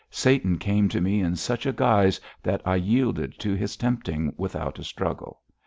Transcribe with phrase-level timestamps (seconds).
[0.09, 4.79] Satan came to me in such a guise that I yielded to his tempting without
[4.79, 5.41] a struggle.